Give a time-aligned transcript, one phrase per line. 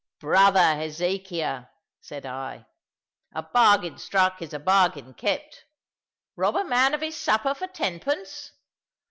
[0.19, 1.65] "Brother Hezekiah,"
[1.99, 2.65] said I,
[3.35, 5.65] "a bargain struck is a bargain kept.
[6.35, 8.51] Rob a man of his supper for tenpence!"